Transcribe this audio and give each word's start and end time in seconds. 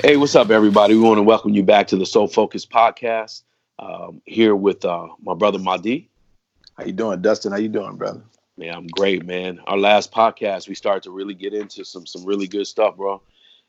Hey, 0.00 0.16
what's 0.16 0.36
up, 0.36 0.50
everybody? 0.50 0.94
We 0.94 1.00
want 1.00 1.18
to 1.18 1.24
welcome 1.24 1.54
you 1.54 1.64
back 1.64 1.88
to 1.88 1.96
the 1.96 2.06
Soul 2.06 2.28
Focus 2.28 2.64
podcast. 2.64 3.42
Um, 3.80 4.22
here 4.26 4.54
with 4.54 4.84
uh, 4.84 5.08
my 5.20 5.34
brother 5.34 5.58
Mahdi. 5.58 6.08
How 6.76 6.84
you 6.84 6.92
doing, 6.92 7.20
Dustin? 7.20 7.50
How 7.50 7.58
you 7.58 7.68
doing, 7.68 7.96
brother? 7.96 8.22
Man, 8.56 8.72
I'm 8.72 8.86
great, 8.86 9.26
man. 9.26 9.58
Our 9.66 9.76
last 9.76 10.12
podcast, 10.12 10.68
we 10.68 10.76
started 10.76 11.02
to 11.02 11.10
really 11.10 11.34
get 11.34 11.52
into 11.52 11.84
some 11.84 12.06
some 12.06 12.24
really 12.24 12.46
good 12.46 12.68
stuff, 12.68 12.96
bro. 12.96 13.20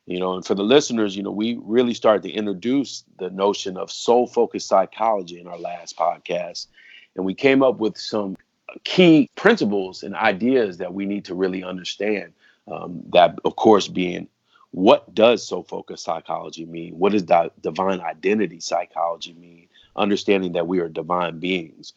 You 0.05 0.19
know, 0.19 0.35
and 0.35 0.45
for 0.45 0.53
the 0.53 0.61
listeners, 0.61 1.17
you 1.17 1.23
know, 1.23 1.31
we 1.31 1.59
really 1.63 1.95
started 1.95 2.21
to 2.21 2.31
introduce 2.31 3.03
the 3.17 3.31
notion 3.31 3.75
of 3.75 3.89
soul 3.89 4.27
focused 4.27 4.67
psychology 4.67 5.39
in 5.39 5.47
our 5.47 5.57
last 5.57 5.97
podcast, 5.97 6.67
and 7.15 7.25
we 7.25 7.33
came 7.33 7.63
up 7.63 7.79
with 7.79 7.97
some 7.97 8.37
key 8.83 9.31
principles 9.35 10.03
and 10.03 10.13
ideas 10.13 10.77
that 10.77 10.93
we 10.93 11.07
need 11.07 11.25
to 11.25 11.33
really 11.33 11.63
understand. 11.63 12.33
Um, 12.67 13.01
that, 13.13 13.39
of 13.45 13.55
course, 13.55 13.87
being 13.87 14.27
what 14.71 15.13
does 15.15 15.45
soul 15.45 15.63
focused 15.63 16.03
psychology 16.03 16.65
mean? 16.65 16.97
What 16.97 17.11
does 17.11 17.23
di- 17.23 17.49
divine 17.61 18.01
identity 18.01 18.59
psychology 18.59 19.33
mean? 19.33 19.67
Understanding 19.95 20.53
that 20.53 20.67
we 20.67 20.79
are 20.79 20.87
divine 20.89 21.39
beings. 21.39 21.93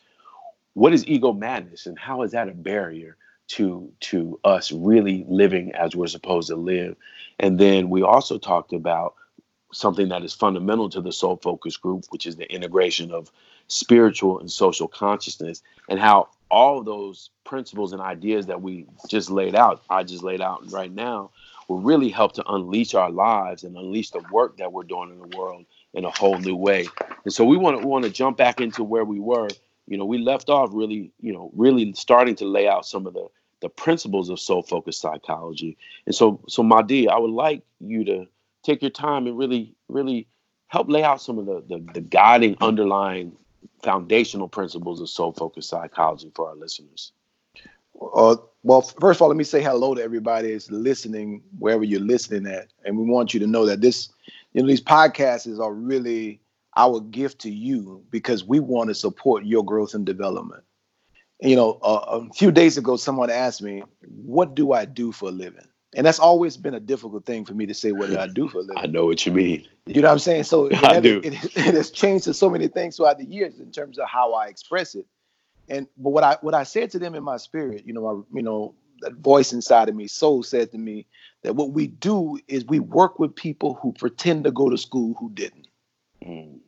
What 0.75 0.95
is 0.95 1.06
ego 1.06 1.33
madness 1.33 1.87
and 1.87 1.98
how 1.98 2.23
is 2.23 2.33
that 2.33 2.48
a 2.48 2.53
barrier 2.53 3.17
to 3.48 3.93
to 4.00 4.41
us 4.45 4.73
really 4.73 5.27
living 5.28 5.73
as 5.75 5.95
we're 5.95 6.06
supposed 6.06 6.48
to 6.48 6.56
live? 6.56 6.97
And 7.39 7.59
then 7.59 7.91
we 7.91 8.03
also 8.03 8.39
talked 8.39 8.73
about 8.73 9.15
something 9.73 10.09
that 10.09 10.25
is 10.25 10.33
fundamental 10.33 10.89
to 10.91 11.00
the 11.00 11.12
soul 11.12 11.37
focus 11.37 11.77
group, 11.77 12.05
which 12.11 12.27
is 12.27 12.37
the 12.37 12.50
integration 12.50 13.11
of 13.11 13.31
spiritual 13.69 14.39
and 14.39 14.50
social 14.50 14.89
consciousness, 14.89 15.62
and 15.89 15.98
how 15.98 16.28
all 16.50 16.83
those 16.83 17.31
principles 17.45 17.93
and 17.93 18.03
ideas 18.03 18.47
that 18.47 18.61
we 18.61 18.87
just 19.09 19.31
laid 19.31 19.55
out, 19.55 19.83
I 19.89 20.05
just 20.05 20.23
laid 20.23 20.43
out 20.43 20.70
right 20.70 20.93
now, 20.93 21.31
will 21.73 21.81
really 21.81 22.11
help 22.11 22.34
to 22.34 22.45
unleash 22.48 22.95
our 22.95 23.11
lives 23.11 23.65
and 23.65 23.77
unleash 23.77 24.11
the 24.11 24.23
work 24.31 24.59
that 24.59 24.73
we're 24.73 24.83
doing 24.83 25.11
in 25.11 25.31
the 25.31 25.37
world 25.37 25.65
in 25.95 26.05
a 26.05 26.11
whole 26.11 26.39
new 26.39 26.55
way. 26.55 26.87
And 27.25 27.33
so 27.33 27.45
we 27.45 27.56
want 27.56 27.81
to 27.81 27.87
want 27.87 28.05
to 28.05 28.11
jump 28.11 28.37
back 28.37 28.61
into 28.61 28.84
where 28.84 29.05
we 29.05 29.19
were. 29.19 29.48
You 29.87 29.97
know, 29.97 30.05
we 30.05 30.19
left 30.19 30.50
off 30.50 30.70
really, 30.73 31.11
you 31.20 31.33
know, 31.33 31.50
really 31.55 31.93
starting 31.95 32.34
to 32.37 32.45
lay 32.45 32.69
out 32.69 32.84
some 32.84 33.06
of 33.06 33.15
the 33.15 33.27
the 33.61 33.70
principles 33.70 34.28
of 34.28 34.39
soul 34.39 34.62
focused 34.62 35.00
psychology. 35.00 35.78
And 36.05 36.15
so 36.15 36.41
so 36.47 36.62
Mahdi, 36.62 37.09
I 37.09 37.17
would 37.17 37.31
like 37.31 37.62
you 37.81 38.05
to 38.05 38.27
take 38.62 38.83
your 38.83 38.91
time 38.91 39.27
and 39.27 39.39
really, 39.39 39.75
really 39.89 40.27
help 40.67 40.91
lay 40.91 41.03
out 41.03 41.23
some 41.23 41.39
of 41.39 41.47
the 41.47 41.65
the, 41.69 41.78
the 41.95 42.00
guiding 42.03 42.56
underlying 42.61 43.33
foundational 43.83 44.48
principles 44.48 45.00
of 45.00 45.09
soul 45.09 45.33
focused 45.33 45.70
psychology 45.70 46.31
for 46.34 46.50
our 46.50 46.56
listeners. 46.56 47.12
Uh, 48.14 48.36
well, 48.62 48.83
first 48.83 49.19
of 49.19 49.22
all, 49.22 49.28
let 49.28 49.36
me 49.36 49.45
say 49.45 49.62
hello 49.62 49.95
to 49.95 50.03
everybody 50.03 50.53
that's 50.53 50.70
listening 50.70 51.42
wherever 51.58 51.84
you're 51.84 52.00
listening 52.00 52.47
at, 52.53 52.69
and 52.84 52.97
we 52.97 53.05
want 53.05 53.34
you 53.34 53.41
to 53.41 53.47
know 53.47 53.67
that 53.67 53.81
this, 53.81 54.09
you 54.53 54.62
know, 54.62 54.69
these 54.69 54.83
podcasts 54.83 55.59
are 55.59 55.72
really 55.72 56.41
our 56.77 57.00
gift 57.00 57.41
to 57.41 57.50
you 57.50 58.05
because 58.11 58.44
we 58.44 58.61
want 58.61 58.89
to 58.89 58.94
support 58.94 59.44
your 59.44 59.64
growth 59.64 59.94
and 59.94 60.06
development. 60.06 60.62
You 61.41 61.56
know, 61.56 61.78
uh, 61.83 62.20
a 62.22 62.32
few 62.32 62.53
days 62.53 62.78
ago, 62.78 62.97
someone 62.97 63.31
asked 63.31 63.62
me, 63.62 63.82
"What 64.06 64.54
do 64.54 64.72
I 64.72 64.84
do 64.84 65.10
for 65.10 65.28
a 65.28 65.32
living?" 65.32 65.66
And 65.94 66.06
that's 66.06 66.19
always 66.19 66.56
been 66.56 66.75
a 66.75 66.81
difficult 66.81 67.27
thing 67.27 67.44
for 67.44 67.53
me 67.53 67.66
to 67.66 67.75
say 67.75 67.93
what 67.93 68.09
do 68.09 68.19
I 68.19 68.27
do 68.27 68.48
for 68.48 68.59
a 68.59 68.62
living. 68.62 68.78
I 68.78 68.87
know 68.87 69.06
what 69.06 69.27
you 69.27 69.32
mean. 69.32 69.66
You 69.87 70.00
know 70.00 70.09
what 70.09 70.12
I'm 70.12 70.19
saying? 70.21 70.44
So 70.44 70.71
I 70.82 70.97
it, 70.97 71.00
do. 71.03 71.21
It, 71.22 71.34
it, 71.56 71.75
has 71.75 71.91
changed 71.91 72.25
to 72.25 72.34
so 72.34 72.48
many 72.48 72.69
things 72.69 72.97
throughout 72.97 73.19
the 73.19 73.27
years 73.27 73.59
in 73.59 73.71
terms 73.72 73.98
of 73.98 74.09
how 74.09 74.34
I 74.34 74.47
express 74.47 74.94
it. 74.94 75.06
And 75.69 75.87
but 75.97 76.11
what 76.11 76.25
I 76.25 76.37
what 76.41 76.55
I 76.55 76.65
said 76.65 76.91
to 76.91 76.99
them 76.99 77.15
in 77.15 77.23
my 77.23 77.37
spirit, 77.37 77.84
you 77.87 77.93
know, 77.93 78.06
I, 78.06 78.37
you 78.37 78.43
know, 78.43 78.75
that 79.00 79.15
voice 79.15 79.53
inside 79.53 79.89
of 79.89 79.95
me, 79.95 80.06
soul 80.09 80.43
said 80.43 80.71
to 80.73 80.78
me 80.78 81.06
that 81.43 81.56
what 81.56 81.71
we 81.71 81.87
do 81.87 82.39
is 82.49 82.65
we 82.65 82.81
work 82.81 83.19
with 83.19 83.34
people 83.34 83.75
who 83.75 83.93
pretend 83.93 84.45
to 84.45 84.51
go 84.51 84.69
to 84.69 84.78
school 84.78 85.15
who 85.19 85.31
didn't. 85.31 85.69
Mm, 86.25 86.59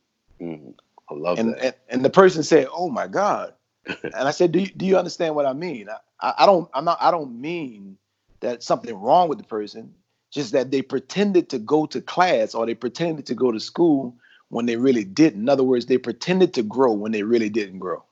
mm, 0.41 0.75
I 1.11 1.15
love 1.15 1.39
and, 1.39 1.55
that. 1.55 1.65
And, 1.65 1.75
and 1.89 2.05
the 2.05 2.11
person 2.11 2.43
said, 2.43 2.69
"Oh 2.73 2.91
my 2.91 3.07
God," 3.07 3.55
and 3.87 4.15
I 4.15 4.31
said, 4.31 4.53
"Do 4.53 4.61
you, 4.61 4.67
do 4.67 4.87
you 4.87 4.97
understand 4.97 5.35
what 5.35 5.47
I 5.47 5.53
mean? 5.53 5.89
I, 6.21 6.35
I 6.39 6.47
don't 6.47 6.69
I'm 6.75 6.85
not 6.85 6.99
I 7.01 7.11
don't 7.11 7.41
mean 7.41 7.99
that 8.41 8.63
something 8.63 8.95
wrong 8.95 9.29
with 9.29 9.39
the 9.39 9.45
person, 9.45 9.95
just 10.33 10.53
that 10.53 10.71
they 10.71 10.83
pretended 10.83 11.49
to 11.51 11.59
go 11.59 11.87
to 11.87 12.01
class 12.01 12.55
or 12.55 12.67
they 12.67 12.75
pretended 12.75 13.27
to 13.27 13.35
go 13.35 13.51
to 13.51 13.61
school 13.61 14.17
when 14.51 14.67
they 14.67 14.77
really 14.77 15.05
didn't. 15.05 15.41
In 15.41 15.49
other 15.49 15.65
words, 15.65 15.87
they 15.87 15.99
pretended 15.99 16.55
to 16.55 16.63
grow 16.63 16.93
when 16.93 17.13
they 17.13 17.23
really 17.23 17.49
didn't 17.49 17.81
grow." 17.81 18.05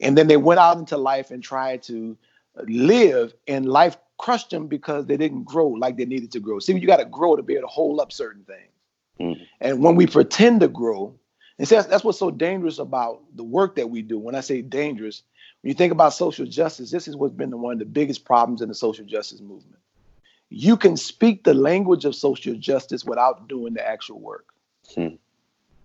And 0.00 0.16
then 0.16 0.26
they 0.26 0.36
went 0.36 0.60
out 0.60 0.78
into 0.78 0.96
life 0.96 1.30
and 1.30 1.42
tried 1.42 1.82
to 1.84 2.16
live, 2.66 3.34
and 3.46 3.66
life 3.66 3.96
crushed 4.18 4.50
them 4.50 4.66
because 4.66 5.06
they 5.06 5.16
didn't 5.16 5.44
grow 5.44 5.68
like 5.68 5.96
they 5.96 6.04
needed 6.04 6.32
to 6.32 6.40
grow. 6.40 6.58
See, 6.58 6.76
you 6.78 6.86
got 6.86 6.98
to 6.98 7.04
grow 7.04 7.36
to 7.36 7.42
be 7.42 7.54
able 7.54 7.68
to 7.68 7.72
hold 7.72 8.00
up 8.00 8.12
certain 8.12 8.44
things. 8.44 8.70
Mm. 9.18 9.46
And 9.60 9.82
when 9.82 9.96
we 9.96 10.06
pretend 10.06 10.60
to 10.60 10.68
grow, 10.68 11.14
and 11.58 11.68
see, 11.68 11.74
that's, 11.74 11.88
that's 11.88 12.04
what's 12.04 12.18
so 12.18 12.30
dangerous 12.30 12.78
about 12.78 13.20
the 13.34 13.44
work 13.44 13.76
that 13.76 13.90
we 13.90 14.02
do. 14.02 14.18
When 14.18 14.34
I 14.34 14.40
say 14.40 14.62
dangerous, 14.62 15.22
when 15.60 15.68
you 15.68 15.74
think 15.74 15.92
about 15.92 16.14
social 16.14 16.46
justice, 16.46 16.90
this 16.90 17.06
is 17.06 17.16
what's 17.16 17.34
been 17.34 17.50
the, 17.50 17.56
one 17.56 17.74
of 17.74 17.78
the 17.78 17.84
biggest 17.84 18.24
problems 18.24 18.62
in 18.62 18.68
the 18.68 18.74
social 18.74 19.04
justice 19.04 19.40
movement. 19.40 19.78
You 20.48 20.76
can 20.76 20.96
speak 20.96 21.44
the 21.44 21.54
language 21.54 22.04
of 22.04 22.14
social 22.14 22.54
justice 22.54 23.04
without 23.04 23.48
doing 23.48 23.74
the 23.74 23.86
actual 23.86 24.20
work. 24.20 24.46
Mm. 24.96 25.18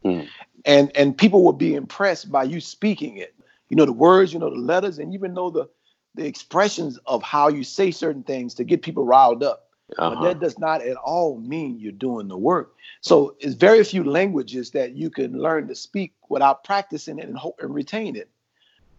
Mm. 0.04 0.28
And 0.66 0.96
and 0.96 1.18
people 1.18 1.44
will 1.44 1.54
be 1.54 1.76
impressed 1.76 2.32
by 2.32 2.44
you 2.44 2.60
speaking 2.60 3.18
it 3.18 3.36
you 3.70 3.78
know 3.78 3.86
the 3.86 3.94
words, 3.94 4.34
you 4.34 4.40
know 4.40 4.50
the 4.50 4.56
letters, 4.56 5.00
and 5.00 5.14
even 5.14 5.34
know 5.34 5.50
the 5.50 5.70
the 6.16 6.26
expressions 6.26 6.98
of 7.06 7.22
how 7.22 7.50
you 7.50 7.64
say 7.64 7.92
certain 7.92 8.24
things 8.24 8.54
to 8.56 8.64
get 8.64 8.82
people 8.82 9.06
riled 9.06 9.44
up. 9.44 9.70
Uh-huh. 9.98 10.16
But 10.16 10.24
that 10.24 10.40
does 10.40 10.58
not 10.58 10.82
at 10.82 10.98
all 10.98 11.38
mean 11.38 11.78
you're 11.78 11.92
doing 11.92 12.28
the 12.28 12.38
work. 12.38 12.74
So 13.02 13.36
it's 13.40 13.54
very 13.54 13.84
few 13.84 14.04
languages 14.04 14.72
that 14.72 14.94
you 14.94 15.10
can 15.10 15.40
learn 15.40 15.68
to 15.68 15.76
speak 15.76 16.14
without 16.30 16.64
practicing 16.64 17.20
it 17.20 17.28
and, 17.28 17.38
hope 17.38 17.60
and 17.62 17.74
retain 17.74 18.16
it. 18.16 18.30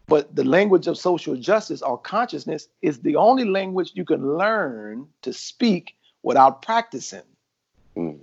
But 0.06 0.37
the 0.37 0.44
language 0.44 0.87
of 0.87 0.97
social 0.97 1.34
justice 1.37 1.83
or 1.83 1.98
consciousness 1.98 2.69
is 2.83 3.00
the 3.00 3.16
only 3.16 3.44
language 3.44 3.93
you 3.94 4.04
can 4.04 4.37
learn 4.38 5.09
to 5.22 5.33
speak 5.33 5.97
without 6.22 6.62
practicing. 6.62 7.22
Mm. 7.97 8.21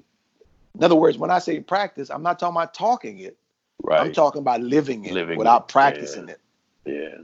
In 0.75 0.83
other 0.83 0.95
words, 0.95 1.17
when 1.17 1.31
I 1.31 1.39
say 1.39 1.59
practice, 1.59 2.09
I'm 2.09 2.23
not 2.23 2.39
talking 2.39 2.55
about 2.55 2.73
talking 2.73 3.19
it. 3.19 3.37
Right. 3.81 4.01
I'm 4.01 4.13
talking 4.13 4.39
about 4.39 4.61
living 4.61 5.06
it 5.06 5.13
Living 5.13 5.38
without 5.38 5.63
it, 5.63 5.67
practicing 5.69 6.28
yeah. 6.28 6.34
it. 6.34 6.41
Yeah. 6.85 7.23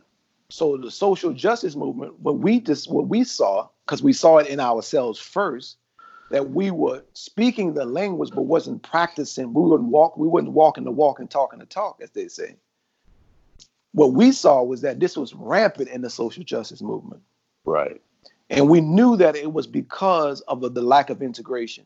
So 0.50 0.78
the 0.78 0.90
social 0.90 1.32
justice 1.32 1.76
movement, 1.76 2.20
what 2.20 2.40
we 2.40 2.60
just 2.60 2.92
what 2.92 3.08
we 3.08 3.24
saw, 3.24 3.68
because 3.86 4.02
we 4.02 4.14
saw 4.14 4.38
it 4.38 4.48
in 4.48 4.60
ourselves 4.60 5.20
first, 5.20 5.78
that 6.32 6.52
we 6.52 6.72
were 6.72 7.04
speaking 7.14 7.74
the 7.74 7.86
language 7.86 8.32
but 8.34 8.44
wasn't 8.44 8.82
practicing. 8.84 9.54
We 9.54 9.62
wouldn't 9.62 9.90
walk, 9.90 10.18
we 10.18 10.28
wouldn't 10.28 10.54
walk 10.54 10.78
in 10.78 10.84
the 10.84 10.92
walk 10.92 11.20
and 11.20 11.30
talk 11.30 11.54
in 11.54 11.60
the 11.60 11.66
talk, 11.66 12.00
as 12.02 12.12
they 12.12 12.28
say. 12.28 12.56
What 13.92 14.14
we 14.14 14.32
saw 14.32 14.64
was 14.64 14.82
that 14.82 15.00
this 15.00 15.18
was 15.18 15.34
rampant 15.34 15.90
in 15.90 16.02
the 16.02 16.10
social 16.10 16.44
justice 16.44 16.82
movement. 16.82 17.22
Right. 17.66 18.02
And 18.50 18.70
we 18.70 18.82
knew 18.82 19.16
that 19.18 19.36
it 19.36 19.54
was 19.54 19.68
because 19.68 20.42
of 20.42 20.62
the, 20.62 20.70
the 20.70 20.82
lack 20.82 21.10
of 21.10 21.22
integration 21.22 21.86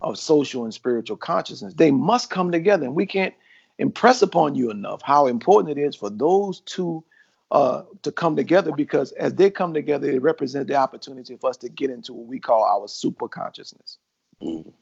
of 0.00 0.18
social 0.18 0.64
and 0.64 0.74
spiritual 0.74 1.16
consciousness. 1.16 1.74
They 1.74 1.90
must 1.90 2.28
come 2.28 2.50
together, 2.50 2.84
and 2.84 2.94
we 2.94 3.06
can't 3.06 3.34
impress 3.78 4.22
upon 4.22 4.54
you 4.54 4.70
enough 4.70 5.02
how 5.02 5.26
important 5.26 5.76
it 5.76 5.80
is 5.80 5.96
for 5.96 6.10
those 6.10 6.60
two 6.60 7.04
uh, 7.50 7.82
to 8.02 8.10
come 8.10 8.34
together 8.34 8.72
because 8.72 9.12
as 9.12 9.34
they 9.34 9.50
come 9.50 9.74
together, 9.74 10.10
they 10.10 10.18
represent 10.18 10.66
the 10.68 10.74
opportunity 10.74 11.36
for 11.36 11.50
us 11.50 11.58
to 11.58 11.68
get 11.68 11.90
into 11.90 12.14
what 12.14 12.26
we 12.26 12.40
call 12.40 12.64
our 12.64 12.88
super 12.88 13.28
consciousness. 13.28 13.98
Mm. 14.42 14.72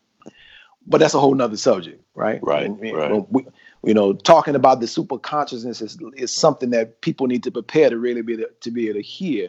But 0.87 0.99
that's 0.99 1.15
a 1.15 1.21
whole 1.21 1.35
nother 1.35 1.57
subject, 1.57 2.03
right? 2.15 2.39
Right, 2.43 2.67
And, 2.67 2.81
right. 2.81 3.31
We, 3.31 3.45
you 3.83 3.93
know, 3.93 4.13
talking 4.13 4.55
about 4.55 4.81
the 4.81 4.87
super 4.87 5.19
consciousness 5.19 5.83
is, 5.83 5.99
is 6.15 6.33
something 6.33 6.71
that 6.71 7.01
people 7.01 7.27
need 7.27 7.43
to 7.43 7.51
prepare 7.51 7.91
to 7.91 7.99
really 7.99 8.23
be 8.23 8.35
able 8.35 8.45
to, 8.45 8.51
to 8.61 8.71
be 8.71 8.89
able 8.89 9.01
to 9.01 9.03
hear 9.03 9.49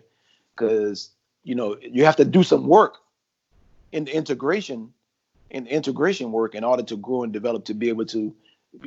because, 0.56 1.12
you 1.44 1.56
know, 1.56 1.78
you 1.80 2.06
have 2.06 2.16
to 2.18 2.26
do 2.26 2.44
some 2.44 2.68
work 2.68 2.98
in 3.92 4.06
the 4.06 4.16
integration 4.16 4.92
in 5.52 5.68
integration 5.68 6.32
work 6.32 6.56
in 6.56 6.64
order 6.64 6.82
to 6.82 6.96
grow 6.96 7.24
and 7.24 7.34
develop 7.34 7.66
to 7.66 7.74
be 7.74 7.90
able 7.90 8.06
to 8.06 8.34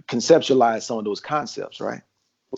conceptualize 0.09 0.83
some 0.83 0.99
of 0.99 1.05
those 1.05 1.21
concepts, 1.21 1.81
right? 1.81 2.03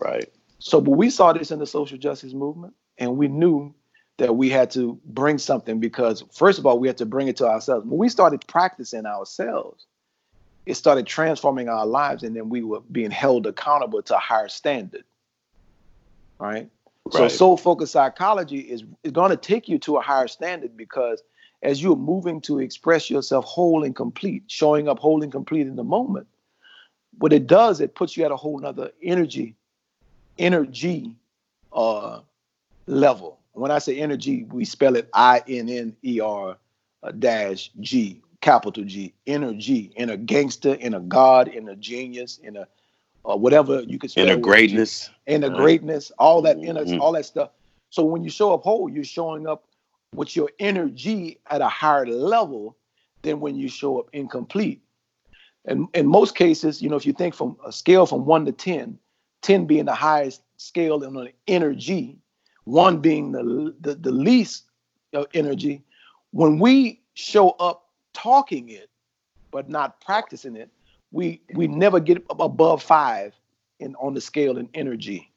Right. 0.01 0.33
So, 0.59 0.81
but 0.81 0.93
we 0.93 1.11
saw 1.11 1.33
this 1.33 1.51
in 1.51 1.59
the 1.59 1.67
social 1.67 1.99
justice 1.99 2.33
movement, 2.33 2.75
and 2.99 3.17
we 3.17 3.29
knew 3.29 3.75
that 4.19 4.37
we 4.37 4.49
had 4.49 4.71
to 4.73 4.99
bring 5.05 5.39
something 5.39 5.79
because, 5.79 6.25
first 6.33 6.59
of 6.59 6.67
all, 6.67 6.79
we 6.79 6.89
had 6.89 6.97
to 6.99 7.07
bring 7.07 7.29
it 7.29 7.37
to 7.37 7.47
ourselves. 7.47 7.87
When 7.87 7.99
we 7.99 8.09
started 8.09 8.47
practicing 8.47 9.05
ourselves, 9.05 9.87
it 10.65 10.75
started 10.75 11.07
transforming 11.07 11.69
our 11.69 11.87
lives, 11.87 12.23
and 12.23 12.35
then 12.35 12.49
we 12.49 12.63
were 12.63 12.81
being 12.91 13.11
held 13.11 13.47
accountable 13.47 14.03
to 14.03 14.17
a 14.17 14.21
higher 14.21 14.49
standard. 14.49 15.05
Right. 16.39 16.71
So, 17.13 17.29
soul 17.29 17.57
focused 17.57 17.93
psychology 17.93 18.59
is, 18.59 18.83
is 19.05 19.13
going 19.13 19.31
to 19.31 19.37
take 19.37 19.69
you 19.69 19.79
to 19.81 19.97
a 19.97 20.01
higher 20.01 20.27
standard 20.27 20.77
because 20.77 21.23
as 21.63 21.81
you're 21.83 21.97
moving 21.97 22.41
to 22.43 22.59
express 22.59 23.09
yourself 23.09 23.45
whole 23.45 23.85
and 23.85 23.95
complete, 23.95 24.45
showing 24.49 24.89
up 24.89 24.99
whole 24.99 25.23
and 25.23 25.31
complete 25.31 25.69
in 25.69 25.77
the 25.77 25.85
moment, 25.85 26.27
what 27.19 27.33
it 27.33 27.47
does, 27.47 27.81
it 27.81 27.95
puts 27.95 28.17
you 28.17 28.25
at 28.25 28.31
a 28.31 28.37
whole 28.37 28.59
nother 28.59 28.91
energy, 29.03 29.55
energy 30.39 31.15
uh, 31.73 32.21
level. 32.87 33.39
When 33.53 33.71
I 33.71 33.79
say 33.79 33.99
energy, 33.99 34.45
we 34.45 34.65
spell 34.65 34.97
it 34.97 35.09
I 35.15 35.43
N 35.49 35.69
N 35.69 35.97
E 36.05 36.21
R 36.21 36.57
uh, 37.03 37.11
dash 37.13 37.71
G, 37.81 38.21
capital 38.41 38.85
G, 38.85 39.15
energy, 39.27 39.93
in 39.97 40.11
a 40.11 40.17
gangster, 40.17 40.75
in 40.75 40.95
a 40.95 41.01
god, 41.01 41.49
in 41.49 41.69
a 41.69 41.77
genius, 41.77 42.39
in 42.43 42.57
a 42.57 42.69
uh, 43.29 43.37
whatever 43.37 43.81
you 43.83 43.99
could 43.99 44.11
spell. 44.11 44.25
in 44.25 44.31
a 44.31 44.37
greatness, 44.37 45.11
in 45.27 45.43
a 45.43 45.51
greatness, 45.51 46.13
all 46.19 46.43
that, 46.43 46.59
in 46.59 46.77
mm-hmm. 46.77 47.01
all 47.01 47.13
that 47.13 47.27
stuff. 47.27 47.51
So 47.91 48.05
when 48.05 48.23
you 48.23 48.31
show 48.31 48.53
up 48.53 48.63
whole, 48.63 48.89
you're 48.89 49.05
showing 49.05 49.47
up 49.47 49.65
with 50.15 50.37
your 50.37 50.51
energy 50.59 51.41
at 51.51 51.61
a 51.61 51.69
higher 51.69 52.07
level 52.07 52.77
than 53.23 53.41
when 53.41 53.57
you 53.57 53.69
show 53.69 53.99
up 53.99 54.09
incomplete. 54.13 54.81
And 55.67 55.89
in 55.95 56.07
most 56.07 56.35
cases, 56.35 56.81
you 56.81 56.89
know, 56.89 56.97
if 56.97 57.05
you 57.05 57.13
think 57.13 57.35
from 57.35 57.57
a 57.67 57.73
scale 57.73 58.07
from 58.07 58.25
one 58.25 58.45
to 58.47 58.53
10, 58.53 58.99
10 59.43 59.67
being 59.67 59.85
the 59.85 59.95
highest 59.95 60.43
scale 60.57 61.03
in 61.03 61.17
an 61.17 61.31
energy, 61.49 62.19
one 62.65 62.99
being 62.99 63.33
the, 63.33 63.75
the, 63.81 63.95
the 63.97 64.13
least 64.13 64.65
uh, 65.15 65.25
energy, 65.35 65.83
when 66.31 66.59
we 66.59 67.01
show 67.15 67.51
up 67.51 67.89
talking 68.13 68.69
it, 68.69 68.91
but 69.51 69.69
not 69.69 70.01
practicing 70.01 70.57
it, 70.57 70.71
we 71.13 71.41
we 71.55 71.67
never 71.67 72.01
get 72.01 72.25
above 72.29 72.83
five 72.83 73.33
in 73.79 73.95
on 73.97 74.15
the 74.15 74.21
scale 74.21 74.59
in 74.59 74.69
energy. 74.75 75.31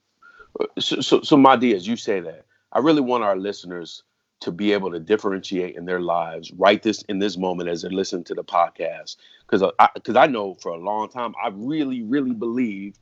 Uh, 0.60 0.66
so, 0.80 1.00
so, 1.00 1.22
so 1.22 1.38
Mahdi, 1.38 1.76
as 1.76 1.88
you 1.88 1.96
say 1.96 2.20
that, 2.20 2.46
I 2.74 2.80
really 2.80 3.02
want 3.02 3.24
our 3.24 3.38
listeners 3.38 4.04
to 4.42 4.52
be 4.52 4.72
able 4.72 4.92
to 4.92 5.00
differentiate 5.00 5.76
in 5.76 5.86
their 5.86 6.00
lives 6.00 6.52
right 6.54 6.82
this 6.82 7.02
in 7.04 7.20
this 7.20 7.38
moment 7.38 7.70
as 7.70 7.82
they're 7.82 7.92
listening 7.92 8.24
to 8.26 8.34
the 8.34 8.44
podcast. 8.44 9.18
Because 9.48 9.72
because 9.94 10.16
I, 10.16 10.24
I, 10.24 10.28
know 10.28 10.56
for 10.56 10.72
a 10.72 10.78
long 10.78 11.10
time 11.10 11.34
I 11.44 11.50
really 11.54 12.04
really 12.04 12.34
believed 12.34 13.00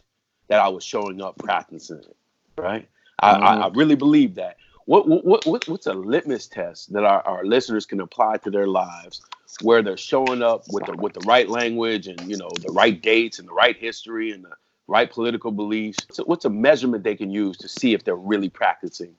that 0.47 0.59
I 0.59 0.67
was 0.69 0.83
showing 0.83 1.21
up 1.21 1.37
practicing 1.37 1.99
it 1.99 2.15
right? 2.57 2.87
Mm-hmm. 3.23 3.43
I, 3.43 3.47
I, 3.47 3.67
I, 3.67 3.69
really 3.73 3.95
believe 3.95 4.35
that. 4.35 4.57
What, 4.85 5.07
what 5.07 5.45
what 5.45 5.67
what's 5.67 5.85
a 5.85 5.93
litmus 5.93 6.47
test 6.47 6.93
that 6.93 7.03
our, 7.03 7.21
our 7.27 7.43
listeners 7.43 7.85
can 7.85 7.99
apply 7.99 8.37
to 8.37 8.49
their 8.49 8.67
lives 8.67 9.21
where 9.61 9.81
they're 9.81 9.97
showing 9.97 10.41
up 10.41 10.63
with 10.69 10.85
the 10.85 10.93
with 10.93 11.13
the 11.13 11.25
right 11.25 11.49
language 11.49 12.07
and 12.07 12.19
you 12.21 12.37
know 12.37 12.49
the 12.61 12.71
right 12.71 13.01
dates 13.01 13.37
and 13.39 13.49
the 13.49 13.53
right 13.53 13.75
history 13.75 14.31
and 14.31 14.45
the 14.45 14.53
right 14.87 15.11
political 15.11 15.51
beliefs? 15.51 15.99
So 16.11 16.23
what's 16.23 16.45
a 16.45 16.49
measurement 16.49 17.03
they 17.03 17.15
can 17.15 17.29
use 17.29 17.57
to 17.57 17.67
see 17.67 17.93
if 17.93 18.05
they're 18.05 18.15
really 18.15 18.49
practicing 18.49 19.13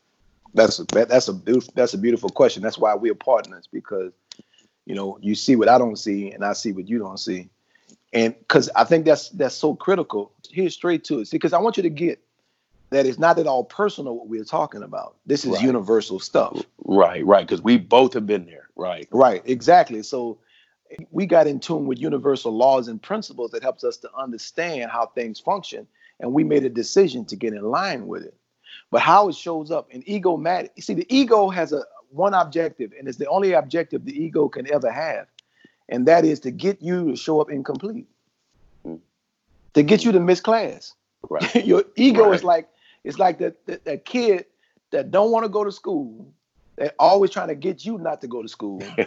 that's 0.54 0.78
a 0.78 0.84
that's 0.84 1.28
a 1.28 1.32
that's 1.74 1.94
a 1.94 1.98
beautiful 1.98 2.30
question. 2.30 2.62
That's 2.62 2.78
why 2.78 2.94
we're 2.94 3.14
partners 3.14 3.68
because 3.72 4.12
you 4.86 4.94
know 4.94 5.18
you 5.20 5.34
see 5.34 5.56
what 5.56 5.68
I 5.68 5.78
don't 5.78 5.96
see 5.96 6.30
and 6.30 6.44
I 6.44 6.52
see 6.52 6.72
what 6.72 6.88
you 6.88 6.98
don't 6.98 7.18
see, 7.18 7.48
and 8.12 8.38
because 8.38 8.70
I 8.74 8.84
think 8.84 9.04
that's 9.04 9.28
that's 9.30 9.54
so 9.54 9.74
critical. 9.74 10.32
Here's 10.50 10.74
straight 10.74 11.04
to 11.04 11.20
it. 11.20 11.30
Because 11.30 11.52
I 11.52 11.58
want 11.58 11.76
you 11.76 11.82
to 11.82 11.90
get 11.90 12.20
that 12.90 13.06
it's 13.06 13.18
not 13.18 13.38
at 13.38 13.46
all 13.46 13.64
personal 13.64 14.16
what 14.16 14.28
we're 14.28 14.44
talking 14.44 14.82
about. 14.82 15.16
This 15.26 15.44
is 15.44 15.52
right. 15.52 15.62
universal 15.62 16.18
stuff. 16.20 16.62
Right, 16.84 17.24
right. 17.26 17.46
Because 17.46 17.62
we 17.62 17.76
both 17.76 18.14
have 18.14 18.26
been 18.26 18.46
there. 18.46 18.68
Right. 18.76 19.06
Right. 19.10 19.42
Exactly. 19.44 20.02
So 20.02 20.38
we 21.10 21.26
got 21.26 21.46
in 21.46 21.60
tune 21.60 21.86
with 21.86 21.98
universal 21.98 22.52
laws 22.52 22.88
and 22.88 23.02
principles 23.02 23.50
that 23.50 23.62
helps 23.62 23.84
us 23.84 23.98
to 23.98 24.10
understand 24.16 24.90
how 24.90 25.06
things 25.06 25.38
function, 25.38 25.86
and 26.20 26.32
we 26.32 26.44
made 26.44 26.64
a 26.64 26.70
decision 26.70 27.24
to 27.26 27.36
get 27.36 27.52
in 27.52 27.62
line 27.62 28.06
with 28.06 28.24
it. 28.24 28.34
But 28.90 29.02
how 29.02 29.28
it 29.28 29.34
shows 29.34 29.70
up 29.70 29.90
in 29.90 30.02
ego 30.06 30.36
matter. 30.36 30.68
You 30.74 30.82
see, 30.82 30.94
the 30.94 31.06
ego 31.14 31.50
has 31.50 31.72
a 31.72 31.82
one 32.10 32.34
objective, 32.34 32.92
and 32.98 33.06
it's 33.06 33.18
the 33.18 33.28
only 33.28 33.52
objective 33.52 34.04
the 34.04 34.18
ego 34.18 34.48
can 34.48 34.70
ever 34.72 34.90
have, 34.90 35.26
and 35.88 36.06
that 36.06 36.24
is 36.24 36.40
to 36.40 36.50
get 36.50 36.80
you 36.80 37.10
to 37.10 37.16
show 37.16 37.40
up 37.40 37.50
incomplete, 37.50 38.06
mm. 38.86 38.98
to 39.74 39.82
get 39.82 40.04
you 40.04 40.12
to 40.12 40.20
miss 40.20 40.40
class. 40.40 40.94
Right. 41.28 41.66
Your 41.66 41.84
ego 41.96 42.26
right. 42.26 42.34
is 42.34 42.44
like 42.44 42.68
it's 43.04 43.18
like 43.18 43.38
that 43.38 43.66
that, 43.66 43.84
that 43.84 44.04
kid 44.04 44.46
that 44.90 45.10
don't 45.10 45.30
want 45.30 45.44
to 45.44 45.48
go 45.48 45.64
to 45.64 45.72
school. 45.72 46.32
They're 46.76 46.94
always 46.98 47.32
trying 47.32 47.48
to 47.48 47.56
get 47.56 47.84
you 47.84 47.98
not 47.98 48.20
to 48.20 48.28
go 48.28 48.40
to 48.40 48.48
school. 48.48 48.80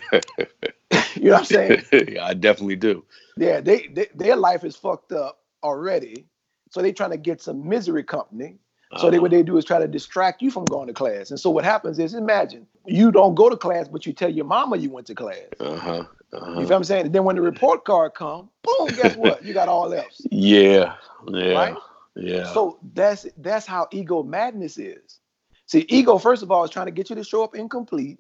you 1.16 1.30
know 1.30 1.32
what 1.32 1.40
I'm 1.40 1.46
saying? 1.46 1.82
yeah, 2.10 2.26
I 2.26 2.34
definitely 2.34 2.76
do. 2.76 3.04
Yeah, 3.38 3.62
they, 3.62 3.88
they 3.88 4.08
their 4.14 4.36
life 4.36 4.64
is 4.66 4.76
fucked 4.76 5.14
up 5.14 5.40
already, 5.64 6.26
so 6.70 6.82
they 6.82 6.92
trying 6.92 7.12
to 7.12 7.18
get 7.18 7.42
some 7.42 7.68
misery 7.68 8.04
company 8.04 8.58
so 8.98 9.10
they, 9.10 9.20
what 9.20 9.32
they 9.32 9.44
do 9.44 9.58
is 9.58 9.66
try 9.66 9.80
to 9.80 9.88
distract 9.88 10.42
you 10.42 10.52
from 10.52 10.66
going 10.66 10.88
to 10.88 10.94
class. 10.94 11.32
And 11.32 11.40
so 11.40 11.50
what 11.50 11.64
happens 11.64 11.98
is, 12.00 12.14
imagine 12.14 12.68
you 12.86 13.12
don't 13.12 13.36
go 13.36 13.50
to 13.50 13.56
class, 13.56 13.88
but 13.88 14.06
you 14.06 14.14
tell 14.14 14.30
your 14.30 14.46
mama 14.46 14.78
you 14.78 14.90
went 14.90 15.08
to 15.08 15.16
class. 15.16 15.38
Uh-huh. 15.60 16.04
Uh-huh. 16.34 16.52
You 16.52 16.56
feel 16.56 16.64
what 16.64 16.72
I'm 16.72 16.84
saying? 16.84 17.06
And 17.08 17.16
then 17.16 17.24
when 17.24 17.36
the 17.36 17.42
report 17.42 17.86
card 17.86 18.14
come, 18.16 18.50
boom, 18.64 18.88
guess 18.96 19.16
what? 19.16 19.44
You 19.44 19.54
got 19.54 19.68
all 19.68 19.94
else. 19.94 20.22
Yeah. 20.32 20.96
Yeah. 21.28 21.54
Right? 21.54 21.76
Yeah. 22.16 22.52
So 22.54 22.80
that's 22.94 23.28
that's 23.38 23.66
how 23.66 23.88
ego 23.92 24.24
madness 24.24 24.78
is. 24.78 25.20
See, 25.68 25.86
ego, 25.88 26.18
first 26.18 26.44
of 26.44 26.52
all, 26.52 26.64
is 26.64 26.70
trying 26.70 26.88
to 26.88 26.92
get 26.92 27.10
you 27.10 27.16
to 27.16 27.24
show 27.24 27.44
up 27.44 27.56
incomplete 27.56 28.20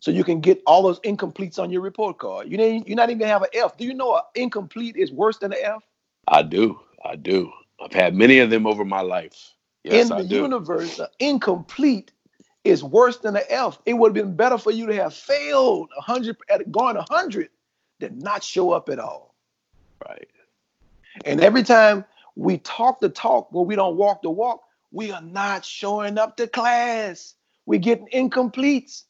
so 0.00 0.10
you 0.10 0.24
can 0.24 0.40
get 0.40 0.62
all 0.66 0.82
those 0.82 1.00
incompletes 1.00 1.58
on 1.58 1.70
your 1.70 1.82
report 1.82 2.18
card. 2.18 2.50
You 2.50 2.56
know, 2.56 2.82
you're 2.86 2.96
not 2.96 3.10
even 3.10 3.18
gonna 3.18 3.32
have 3.32 3.42
an 3.42 3.48
F. 3.52 3.76
Do 3.76 3.84
you 3.84 3.94
know 3.94 4.14
an 4.16 4.22
incomplete 4.34 4.96
is 4.96 5.12
worse 5.12 5.38
than 5.38 5.52
an 5.52 5.58
F? 5.62 5.82
I 6.28 6.42
do. 6.42 6.78
I 7.04 7.16
do. 7.16 7.50
I've 7.80 7.92
had 7.92 8.14
many 8.14 8.38
of 8.38 8.50
them 8.50 8.66
over 8.66 8.84
my 8.84 9.00
life. 9.00 9.52
Yes, 9.86 10.10
in 10.10 10.16
the 10.16 10.24
universe, 10.24 11.00
incomplete 11.20 12.10
is 12.64 12.82
worse 12.82 13.18
than 13.18 13.36
an 13.36 13.44
F. 13.48 13.78
It 13.86 13.94
would 13.94 14.08
have 14.08 14.26
been 14.26 14.34
better 14.34 14.58
for 14.58 14.72
you 14.72 14.86
to 14.86 14.94
have 14.96 15.14
failed 15.14 15.90
a 15.96 16.00
hundred 16.00 16.36
at 16.50 16.70
going 16.72 16.96
a 16.96 17.04
hundred 17.08 17.50
than 18.00 18.18
not 18.18 18.42
show 18.42 18.72
up 18.72 18.88
at 18.88 18.98
all. 18.98 19.34
Right. 20.06 20.28
And 21.24 21.40
every 21.40 21.62
time 21.62 22.04
we 22.34 22.58
talk 22.58 23.00
the 23.00 23.08
talk, 23.08 23.50
but 23.52 23.62
we 23.62 23.76
don't 23.76 23.96
walk 23.96 24.22
the 24.22 24.30
walk, 24.30 24.64
we 24.90 25.12
are 25.12 25.22
not 25.22 25.64
showing 25.64 26.18
up 26.18 26.36
to 26.38 26.48
class. 26.48 27.34
We're 27.64 27.78
getting 27.78 28.08
incompletes. 28.08 29.04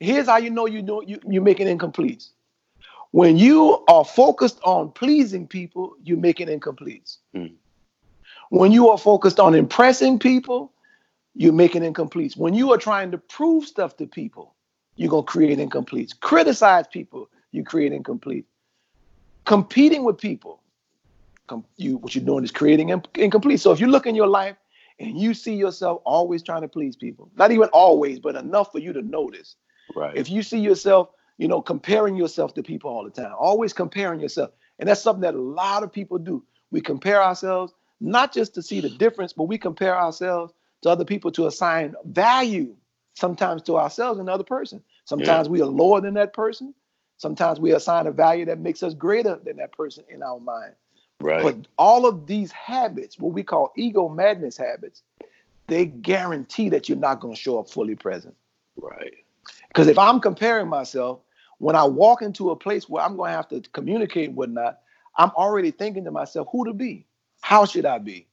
Here's 0.00 0.26
how 0.26 0.38
you 0.38 0.50
know 0.50 0.66
you 0.66 0.82
know 0.82 1.02
you, 1.02 1.20
you're 1.28 1.42
making 1.42 1.66
incompletes. 1.66 2.30
When 3.10 3.36
you 3.36 3.84
are 3.88 4.04
focused 4.04 4.58
on 4.64 4.90
pleasing 4.90 5.46
people, 5.46 5.94
you're 6.02 6.18
making 6.18 6.48
incompletes. 6.48 7.18
Mm. 7.36 7.54
When 8.54 8.70
you 8.70 8.88
are 8.90 8.98
focused 8.98 9.40
on 9.40 9.52
impressing 9.56 10.20
people, 10.20 10.72
you're 11.34 11.52
making 11.52 11.82
incompletes. 11.82 12.36
When 12.36 12.54
you 12.54 12.72
are 12.72 12.78
trying 12.78 13.10
to 13.10 13.18
prove 13.18 13.64
stuff 13.64 13.96
to 13.96 14.06
people, 14.06 14.54
you're 14.94 15.10
going 15.10 15.24
to 15.24 15.30
create 15.30 15.58
incompletes. 15.58 16.12
Criticize 16.20 16.86
people, 16.86 17.28
you 17.50 17.64
create 17.64 17.92
incomplete. 17.92 18.46
Competing 19.44 20.04
with 20.04 20.18
people, 20.18 20.62
com- 21.48 21.64
you 21.78 21.96
what 21.96 22.14
you're 22.14 22.24
doing 22.24 22.44
is 22.44 22.52
creating 22.52 22.90
in- 22.90 23.02
incomplete. 23.16 23.58
So 23.58 23.72
if 23.72 23.80
you 23.80 23.88
look 23.88 24.06
in 24.06 24.14
your 24.14 24.28
life 24.28 24.56
and 25.00 25.18
you 25.18 25.34
see 25.34 25.56
yourself 25.56 26.00
always 26.04 26.40
trying 26.40 26.62
to 26.62 26.68
please 26.68 26.94
people, 26.94 27.32
not 27.36 27.50
even 27.50 27.68
always, 27.70 28.20
but 28.20 28.36
enough 28.36 28.70
for 28.70 28.78
you 28.78 28.92
to 28.92 29.02
notice. 29.02 29.56
Right. 29.96 30.16
If 30.16 30.30
you 30.30 30.44
see 30.44 30.60
yourself, 30.60 31.08
you 31.38 31.48
know, 31.48 31.60
comparing 31.60 32.14
yourself 32.14 32.54
to 32.54 32.62
people 32.62 32.88
all 32.88 33.02
the 33.02 33.10
time, 33.10 33.34
always 33.36 33.72
comparing 33.72 34.20
yourself, 34.20 34.50
and 34.78 34.88
that's 34.88 35.02
something 35.02 35.22
that 35.22 35.34
a 35.34 35.40
lot 35.40 35.82
of 35.82 35.92
people 35.92 36.18
do. 36.18 36.44
We 36.70 36.80
compare 36.80 37.20
ourselves 37.20 37.74
not 38.00 38.32
just 38.32 38.54
to 38.54 38.62
see 38.62 38.80
the 38.80 38.90
difference, 38.90 39.32
but 39.32 39.44
we 39.44 39.58
compare 39.58 39.96
ourselves 39.96 40.52
to 40.82 40.90
other 40.90 41.04
people 41.04 41.30
to 41.32 41.46
assign 41.46 41.94
value 42.04 42.74
sometimes 43.14 43.62
to 43.62 43.76
ourselves 43.76 44.20
and 44.20 44.28
other 44.28 44.44
person. 44.44 44.82
Sometimes 45.04 45.46
yeah. 45.46 45.52
we 45.52 45.62
are 45.62 45.66
lower 45.66 46.00
than 46.00 46.14
that 46.14 46.32
person. 46.32 46.74
Sometimes 47.16 47.60
we 47.60 47.72
assign 47.72 48.06
a 48.06 48.12
value 48.12 48.44
that 48.46 48.58
makes 48.58 48.82
us 48.82 48.94
greater 48.94 49.38
than 49.44 49.56
that 49.56 49.72
person 49.72 50.04
in 50.08 50.22
our 50.22 50.40
mind. 50.40 50.72
Right. 51.20 51.42
But 51.42 51.68
all 51.78 52.06
of 52.06 52.26
these 52.26 52.50
habits, 52.52 53.18
what 53.18 53.32
we 53.32 53.42
call 53.42 53.72
ego 53.76 54.08
madness 54.08 54.56
habits, 54.56 55.02
they 55.68 55.86
guarantee 55.86 56.68
that 56.70 56.88
you're 56.88 56.98
not 56.98 57.20
going 57.20 57.34
to 57.34 57.40
show 57.40 57.58
up 57.58 57.70
fully 57.70 57.94
present. 57.94 58.34
Right. 58.76 59.14
Because 59.68 59.86
if 59.86 59.98
I'm 59.98 60.20
comparing 60.20 60.68
myself, 60.68 61.20
when 61.58 61.76
I 61.76 61.84
walk 61.84 62.20
into 62.20 62.50
a 62.50 62.56
place 62.56 62.88
where 62.88 63.02
I'm 63.02 63.16
going 63.16 63.30
to 63.30 63.36
have 63.36 63.48
to 63.48 63.60
communicate 63.72 64.28
and 64.28 64.36
whatnot, 64.36 64.80
I'm 65.16 65.30
already 65.30 65.70
thinking 65.70 66.04
to 66.04 66.10
myself 66.10 66.48
who 66.50 66.64
to 66.66 66.72
be. 66.72 67.06
How 67.44 67.66
should 67.66 67.84
I 67.84 67.98
be? 67.98 68.26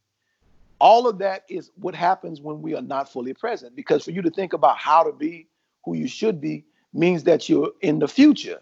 All 0.79 1.05
of 1.05 1.17
that 1.17 1.43
is 1.49 1.69
what 1.75 1.93
happens 1.93 2.39
when 2.39 2.61
we 2.61 2.75
are 2.75 2.81
not 2.81 3.11
fully 3.11 3.33
present. 3.33 3.75
Because 3.75 4.05
for 4.05 4.11
you 4.11 4.21
to 4.21 4.29
think 4.29 4.53
about 4.53 4.77
how 4.77 5.03
to 5.03 5.11
be 5.11 5.49
who 5.83 5.95
you 5.95 6.07
should 6.07 6.39
be 6.39 6.63
means 6.93 7.25
that 7.25 7.49
you're 7.49 7.71
in 7.81 7.99
the 7.99 8.07
future. 8.07 8.61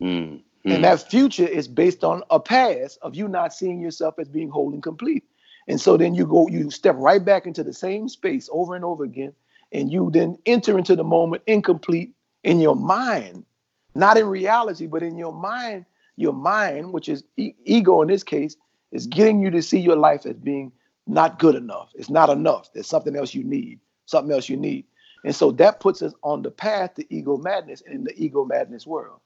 Mm-hmm. 0.00 0.38
And 0.64 0.84
that 0.84 1.10
future 1.10 1.46
is 1.46 1.68
based 1.68 2.04
on 2.04 2.22
a 2.30 2.40
past 2.40 2.98
of 3.02 3.14
you 3.14 3.28
not 3.28 3.52
seeing 3.52 3.82
yourself 3.82 4.14
as 4.18 4.28
being 4.28 4.48
whole 4.48 4.72
and 4.72 4.82
complete. 4.82 5.24
And 5.68 5.78
so 5.78 5.98
then 5.98 6.14
you 6.14 6.26
go, 6.26 6.48
you 6.48 6.70
step 6.70 6.96
right 6.96 7.22
back 7.22 7.46
into 7.46 7.62
the 7.62 7.74
same 7.74 8.08
space 8.08 8.48
over 8.50 8.74
and 8.74 8.84
over 8.84 9.04
again. 9.04 9.34
And 9.72 9.92
you 9.92 10.10
then 10.10 10.38
enter 10.46 10.78
into 10.78 10.96
the 10.96 11.04
moment 11.04 11.42
incomplete 11.46 12.14
in 12.44 12.60
your 12.60 12.76
mind, 12.76 13.44
not 13.94 14.16
in 14.16 14.24
reality, 14.26 14.86
but 14.86 15.02
in 15.02 15.18
your 15.18 15.34
mind. 15.34 15.84
Your 16.16 16.32
mind, 16.32 16.94
which 16.94 17.10
is 17.10 17.24
e- 17.36 17.54
ego 17.64 18.00
in 18.00 18.08
this 18.08 18.22
case, 18.22 18.56
is 18.92 19.06
getting 19.06 19.40
you 19.40 19.50
to 19.50 19.62
see 19.62 19.80
your 19.80 19.96
life 19.96 20.26
as 20.26 20.36
being 20.36 20.72
not 21.06 21.38
good 21.38 21.54
enough. 21.54 21.90
It's 21.94 22.10
not 22.10 22.30
enough. 22.30 22.72
There's 22.72 22.86
something 22.86 23.16
else 23.16 23.34
you 23.34 23.44
need, 23.44 23.80
something 24.06 24.32
else 24.32 24.48
you 24.48 24.56
need. 24.56 24.84
And 25.24 25.34
so 25.34 25.50
that 25.52 25.80
puts 25.80 26.02
us 26.02 26.14
on 26.22 26.42
the 26.42 26.50
path 26.50 26.94
to 26.94 27.14
ego 27.14 27.36
madness 27.36 27.82
and 27.84 27.94
in 27.94 28.04
the 28.04 28.14
ego 28.16 28.44
madness 28.44 28.86
world. 28.86 29.20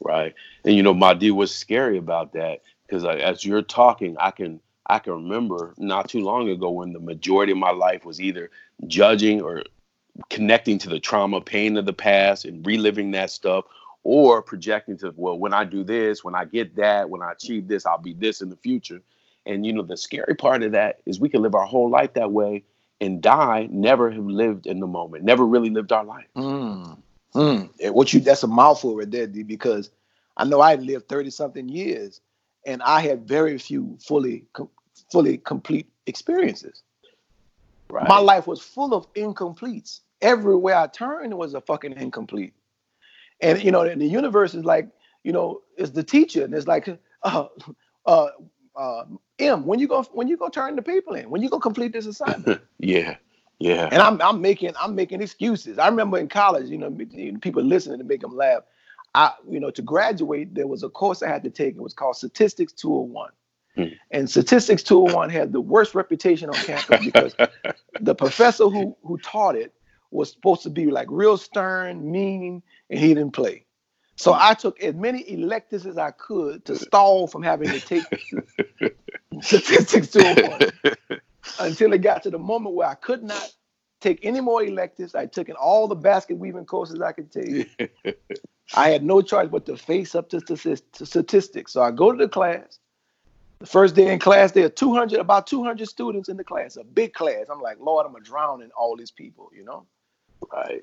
Right. 0.00 0.34
And 0.64 0.74
you 0.74 0.82
know, 0.82 0.94
Mahdi, 0.94 1.30
what's 1.30 1.54
scary 1.54 1.98
about 1.98 2.32
that, 2.32 2.60
because 2.86 3.04
as 3.04 3.44
you're 3.44 3.62
talking, 3.62 4.16
I 4.18 4.30
can 4.30 4.60
I 4.86 4.98
can 4.98 5.12
remember 5.12 5.74
not 5.78 6.08
too 6.08 6.20
long 6.20 6.48
ago 6.48 6.70
when 6.70 6.92
the 6.92 7.00
majority 7.00 7.52
of 7.52 7.58
my 7.58 7.70
life 7.70 8.04
was 8.04 8.20
either 8.20 8.50
judging 8.86 9.40
or 9.40 9.62
connecting 10.28 10.78
to 10.78 10.88
the 10.88 11.00
trauma, 11.00 11.40
pain 11.40 11.76
of 11.76 11.86
the 11.86 11.92
past 11.92 12.44
and 12.44 12.66
reliving 12.66 13.12
that 13.12 13.30
stuff, 13.30 13.64
or 14.04 14.42
projecting 14.42 14.96
to 14.96 15.12
well 15.16 15.38
when 15.38 15.52
i 15.52 15.64
do 15.64 15.84
this 15.84 16.24
when 16.24 16.34
i 16.34 16.44
get 16.44 16.74
that 16.76 17.08
when 17.08 17.22
i 17.22 17.32
achieve 17.32 17.68
this 17.68 17.86
i'll 17.86 17.98
be 17.98 18.14
this 18.14 18.40
in 18.40 18.48
the 18.48 18.56
future 18.56 19.00
and 19.46 19.64
you 19.66 19.72
know 19.72 19.82
the 19.82 19.96
scary 19.96 20.34
part 20.34 20.62
of 20.62 20.72
that 20.72 21.00
is 21.06 21.20
we 21.20 21.28
can 21.28 21.42
live 21.42 21.54
our 21.54 21.66
whole 21.66 21.90
life 21.90 22.12
that 22.14 22.32
way 22.32 22.62
and 23.00 23.20
die 23.20 23.68
never 23.70 24.10
have 24.10 24.24
lived 24.24 24.66
in 24.66 24.80
the 24.80 24.86
moment 24.86 25.24
never 25.24 25.46
really 25.46 25.70
lived 25.70 25.92
our 25.92 26.04
life 26.04 26.26
mm. 26.36 26.96
Mm. 27.34 27.90
what 27.92 28.12
you 28.12 28.20
that's 28.20 28.42
a 28.42 28.48
mouthful 28.48 28.96
right 28.96 29.10
there 29.10 29.26
D, 29.26 29.42
because 29.42 29.90
i 30.36 30.44
know 30.44 30.60
i 30.60 30.74
lived 30.74 31.08
30 31.08 31.30
something 31.30 31.68
years 31.68 32.20
and 32.66 32.82
i 32.82 33.00
had 33.00 33.26
very 33.26 33.58
few 33.58 33.96
fully 34.00 34.44
com- 34.52 34.70
fully 35.10 35.38
complete 35.38 35.88
experiences 36.06 36.82
right. 37.88 38.08
my 38.08 38.18
life 38.18 38.46
was 38.46 38.60
full 38.60 38.94
of 38.94 39.12
incompletes 39.14 40.00
everywhere 40.20 40.76
i 40.76 40.86
turned 40.86 41.32
was 41.34 41.54
a 41.54 41.60
fucking 41.60 41.92
incomplete 41.92 42.54
and 43.42 43.62
you 43.62 43.70
know, 43.70 43.82
and 43.82 44.00
the 44.00 44.06
universe 44.06 44.54
is 44.54 44.64
like, 44.64 44.88
you 45.24 45.32
know, 45.32 45.60
is 45.76 45.92
the 45.92 46.02
teacher, 46.02 46.44
and 46.44 46.54
it's 46.54 46.66
like, 46.66 46.88
uh, 47.22 47.46
uh, 48.06 48.28
uh, 48.74 49.04
M, 49.38 49.66
when 49.66 49.78
you 49.78 49.88
go, 49.88 50.02
when 50.12 50.28
you 50.28 50.36
go 50.36 50.48
turn 50.48 50.76
the 50.76 50.82
people 50.82 51.14
in, 51.14 51.28
when 51.28 51.42
you 51.42 51.50
go 51.50 51.58
complete 51.58 51.92
this 51.92 52.06
assignment. 52.06 52.62
yeah, 52.78 53.16
yeah. 53.58 53.88
And 53.92 54.00
I'm, 54.00 54.20
I'm 54.22 54.40
making, 54.40 54.72
I'm 54.80 54.94
making 54.94 55.20
excuses. 55.20 55.78
I 55.78 55.88
remember 55.88 56.18
in 56.18 56.28
college, 56.28 56.68
you 56.70 56.78
know, 56.78 56.90
people 57.40 57.62
listening 57.62 57.98
to 57.98 58.04
make 58.04 58.20
them 58.20 58.34
laugh. 58.34 58.62
I, 59.14 59.32
you 59.46 59.60
know, 59.60 59.70
to 59.70 59.82
graduate, 59.82 60.54
there 60.54 60.66
was 60.66 60.82
a 60.82 60.88
course 60.88 61.22
I 61.22 61.28
had 61.28 61.44
to 61.44 61.50
take. 61.50 61.76
It 61.76 61.82
was 61.82 61.92
called 61.92 62.16
Statistics 62.16 62.72
201. 62.72 63.30
Hmm. 63.74 63.94
And 64.10 64.30
Statistics 64.30 64.82
201 64.82 65.30
had 65.30 65.52
the 65.52 65.60
worst 65.60 65.94
reputation 65.94 66.48
on 66.48 66.54
campus 66.54 67.04
because 67.04 67.34
the 68.00 68.14
professor 68.14 68.68
who 68.68 68.96
who 69.02 69.18
taught 69.18 69.56
it 69.56 69.74
was 70.12 70.30
supposed 70.30 70.62
to 70.62 70.70
be 70.70 70.86
like 70.86 71.08
real 71.10 71.36
stern, 71.36 72.10
mean, 72.10 72.62
and 72.90 72.98
he 72.98 73.08
didn't 73.08 73.32
play. 73.32 73.64
So 74.16 74.36
I 74.38 74.54
took 74.54 74.80
as 74.80 74.94
many 74.94 75.28
electives 75.30 75.86
as 75.86 75.98
I 75.98 76.10
could 76.12 76.64
to 76.66 76.76
stall 76.76 77.26
from 77.26 77.42
having 77.42 77.70
to 77.70 77.80
take 77.80 78.04
statistics 79.40 80.08
to 80.08 80.70
one 80.82 81.18
until 81.58 81.92
it 81.92 82.02
got 82.02 82.22
to 82.24 82.30
the 82.30 82.38
moment 82.38 82.74
where 82.74 82.88
I 82.88 82.94
could 82.94 83.22
not 83.22 83.52
take 84.00 84.20
any 84.22 84.40
more 84.40 84.62
electives. 84.62 85.14
I 85.14 85.26
took 85.26 85.48
in 85.48 85.56
all 85.56 85.88
the 85.88 85.94
basket 85.94 86.36
weaving 86.36 86.66
courses 86.66 87.00
I 87.00 87.12
could 87.12 87.32
take. 87.32 88.14
I 88.74 88.90
had 88.90 89.02
no 89.02 89.22
choice 89.22 89.48
but 89.50 89.66
to 89.66 89.76
face 89.76 90.14
up 90.14 90.28
to, 90.30 90.40
to 90.40 91.06
statistics. 91.06 91.72
So 91.72 91.82
I 91.82 91.90
go 91.90 92.12
to 92.12 92.18
the 92.18 92.28
class. 92.28 92.78
The 93.60 93.66
first 93.66 93.94
day 93.94 94.12
in 94.12 94.18
class, 94.18 94.52
there 94.52 94.66
are 94.66 94.70
200, 94.70 95.20
about 95.20 95.46
200 95.46 95.88
students 95.88 96.28
in 96.28 96.36
the 96.36 96.42
class, 96.42 96.76
a 96.76 96.82
big 96.82 97.14
class. 97.14 97.46
I'm 97.48 97.60
like, 97.60 97.78
Lord, 97.78 98.06
I'm 98.06 98.12
gonna 98.12 98.24
drown 98.24 98.60
in 98.60 98.70
all 98.72 98.96
these 98.96 99.12
people, 99.12 99.50
you 99.56 99.64
know? 99.64 99.86
Right. 100.52 100.82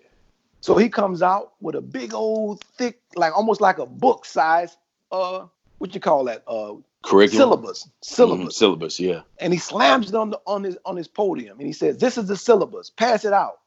So 0.62 0.75
he 0.75 0.89
comes 0.89 1.22
out 1.22 1.54
with 1.62 1.75
a 1.75 1.82
big 1.82 2.13
old 2.13 2.63
thick, 2.78 3.01
like 3.16 3.36
almost 3.36 3.62
like 3.62 3.78
a 3.80 3.86
book 3.86 4.25
size, 4.25 4.78
uh, 5.12 5.46
what 5.78 5.94
you 5.96 6.01
call 6.01 6.25
that? 6.25 6.44
Uh 6.48 6.75
curriculum 7.01 7.50
syllabus. 7.50 7.89
Syllabus. 8.01 8.39
Mm-hmm. 8.39 8.51
Syllabus, 8.51 9.00
yeah. 9.00 9.22
And 9.39 9.54
he 9.54 9.60
slams 9.60 10.10
it 10.10 10.16
on 10.16 10.32
the 10.32 10.39
on 10.46 10.63
his 10.63 10.78
on 10.86 10.96
his 10.96 11.08
podium 11.08 11.58
and 11.58 11.68
he 11.68 11.74
says, 11.74 11.98
This 11.98 12.18
is 12.18 12.28
the 12.28 12.38
syllabus. 12.38 12.89
Pass 12.89 13.25
it 13.25 13.34
out. 13.34 13.60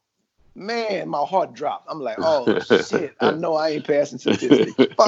Man, 0.55 1.09
my 1.09 1.25
heart 1.25 1.55
dropped. 1.55 1.89
I'm 1.91 2.01
like, 2.01 2.19
oh 2.21 2.59
shit, 2.61 3.15
I 3.21 3.31
know 3.37 3.55
I 3.55 3.71
ain't 3.71 3.87
passing 3.87 4.19
statistics. 4.19 4.75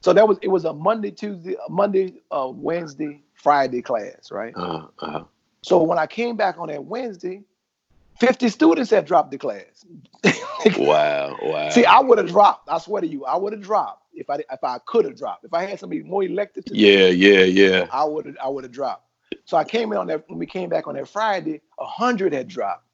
so 0.00 0.12
that 0.14 0.26
was 0.26 0.38
it 0.40 0.48
was 0.48 0.64
a 0.64 0.72
Monday, 0.72 1.10
Tuesday, 1.10 1.56
Monday, 1.68 2.14
uh, 2.30 2.50
Wednesday, 2.50 3.22
Friday 3.34 3.82
class, 3.82 4.30
right? 4.30 4.54
Uh-huh, 4.56 4.86
uh-huh. 5.00 5.24
So 5.60 5.82
when 5.82 5.98
I 5.98 6.06
came 6.06 6.36
back 6.36 6.58
on 6.58 6.68
that 6.68 6.84
Wednesday, 6.84 7.42
50 8.18 8.48
students 8.48 8.90
had 8.90 9.06
dropped 9.06 9.30
the 9.30 9.38
class. 9.38 9.84
wow, 10.78 11.36
wow. 11.42 11.68
See, 11.70 11.84
I 11.84 12.00
would 12.00 12.18
have 12.18 12.28
dropped. 12.28 12.68
I 12.68 12.78
swear 12.78 13.02
to 13.02 13.08
you, 13.08 13.24
I 13.24 13.36
would 13.36 13.52
have 13.52 13.62
dropped 13.62 14.04
if 14.14 14.30
I 14.30 14.36
if 14.36 14.62
I 14.62 14.78
could 14.86 15.04
have 15.04 15.16
dropped. 15.16 15.44
If 15.44 15.52
I 15.54 15.64
had 15.64 15.78
somebody 15.78 16.02
more 16.02 16.22
elected 16.22 16.66
to 16.66 16.76
Yeah, 16.76 17.10
me, 17.10 17.16
yeah, 17.16 17.40
yeah. 17.44 17.86
I 17.92 18.04
would 18.04 18.26
have 18.26 18.36
I 18.42 18.48
would 18.48 18.64
have 18.64 18.72
dropped. 18.72 19.04
So 19.44 19.56
I 19.56 19.64
came 19.64 19.92
in 19.92 19.98
on 19.98 20.06
that 20.08 20.24
when 20.28 20.38
we 20.38 20.46
came 20.46 20.68
back 20.68 20.86
on 20.86 20.94
that 20.94 21.08
Friday, 21.08 21.60
hundred 21.78 22.32
had 22.32 22.48
dropped. 22.48 22.84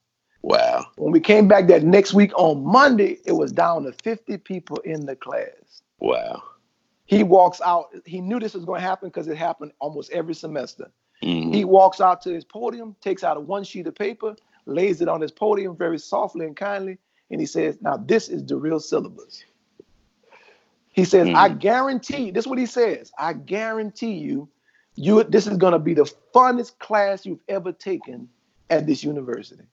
Wow. 0.43 0.87
When 0.97 1.13
we 1.13 1.21
came 1.21 1.47
back 1.47 1.69
that 1.69 1.85
next 1.85 2.15
week 2.15 2.33
on 2.37 2.65
Monday, 2.65 3.19
it 3.25 3.33
was 3.33 3.53
down 3.53 3.85
to 3.85 3.93
50 3.93 4.39
people 4.39 4.77
in 4.79 5.07
the 5.07 5.15
class. 5.15 5.83
Wow. 6.01 6.43
He 7.07 7.23
walks 7.23 7.61
out. 7.61 7.91
He 8.05 8.21
knew 8.21 8.41
this 8.41 8.55
was 8.55 8.65
going 8.65 8.81
to 8.81 8.87
happen 8.87 9.09
because 9.09 9.29
it 9.29 9.37
happened 9.37 9.73
almost 9.79 10.11
every 10.11 10.35
semester. 10.35 10.91
Mm-hmm. 11.23 11.53
He 11.53 11.65
walks 11.65 12.01
out 12.01 12.23
to 12.23 12.33
his 12.33 12.45
podium, 12.45 12.97
takes 13.01 13.23
out 13.23 13.37
a 13.37 13.41
one 13.41 13.63
sheet 13.63 13.87
of 13.87 13.95
paper, 13.95 14.35
lays 14.67 15.01
it 15.01 15.09
on 15.09 15.21
his 15.21 15.33
podium 15.33 15.77
very 15.77 15.99
softly 15.99 16.47
and 16.47 16.57
kindly, 16.57 16.99
and 17.31 17.41
he 17.41 17.47
says, 17.47 17.79
Now 17.81 17.97
this 17.97 18.29
is 18.29 18.45
the 18.45 18.57
real 18.57 18.81
syllabus. 18.81 19.45
He 20.93 21.05
says, 21.05 21.29
mm. 21.29 21.35
I 21.35 21.49
guarantee, 21.49 22.31
this 22.31 22.45
is 22.45 22.49
what 22.49 22.59
he 22.59 22.67
says, 22.67 23.13
I 23.19 23.33
guarantee 23.33 24.13
you, 24.13 24.49
you 24.95 25.25
this 25.25 25.47
is 25.47 25.57
gonna 25.57 25.79
be 25.79 25.95
the 25.95 26.11
funnest 26.35 26.79
class 26.79 27.25
you've 27.25 27.43
ever 27.49 27.73
taken 27.73 28.29
at 28.69 28.87
this 28.87 29.03
university. 29.03 29.65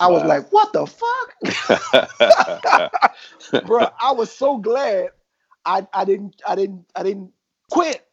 I 0.00 0.08
wow. 0.08 0.14
was 0.14 0.24
like, 0.24 0.52
what 0.52 0.72
the 0.72 0.86
fuck? 0.86 1.34
Bro, 3.66 3.86
I 4.00 4.10
was 4.12 4.32
so 4.32 4.58
glad 4.58 5.10
I, 5.64 5.86
I 5.92 6.04
didn't 6.04 6.42
I 6.46 6.54
didn't 6.56 6.84
I 6.96 7.02
didn't 7.02 7.32
quit 7.70 8.06